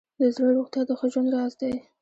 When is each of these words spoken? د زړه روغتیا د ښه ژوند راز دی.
د 0.19 0.21
زړه 0.35 0.49
روغتیا 0.57 0.81
د 0.87 0.91
ښه 0.99 1.07
ژوند 1.13 1.29
راز 1.35 1.53
دی. 1.61 1.73